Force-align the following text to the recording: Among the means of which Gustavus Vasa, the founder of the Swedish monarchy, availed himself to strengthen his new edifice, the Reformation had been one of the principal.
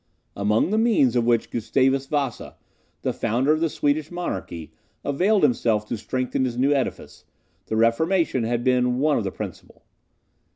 Among 0.35 0.71
the 0.71 0.79
means 0.79 1.15
of 1.15 1.25
which 1.27 1.51
Gustavus 1.51 2.07
Vasa, 2.07 2.55
the 3.03 3.13
founder 3.13 3.53
of 3.53 3.59
the 3.59 3.69
Swedish 3.69 4.09
monarchy, 4.09 4.73
availed 5.05 5.43
himself 5.43 5.85
to 5.89 5.95
strengthen 5.95 6.43
his 6.43 6.57
new 6.57 6.73
edifice, 6.73 7.23
the 7.67 7.75
Reformation 7.75 8.43
had 8.43 8.63
been 8.63 8.97
one 8.97 9.19
of 9.19 9.23
the 9.23 9.31
principal. 9.31 9.83